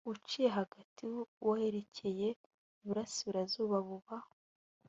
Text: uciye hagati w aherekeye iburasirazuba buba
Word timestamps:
uciye 0.11 0.47
hagati 0.57 1.03
w 1.13 1.15
aherekeye 1.53 2.27
iburasirazuba 2.81 3.77
buba 3.87 4.17